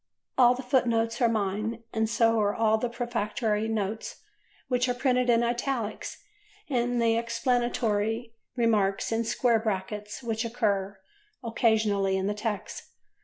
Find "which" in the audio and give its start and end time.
4.67-4.89, 10.23-10.43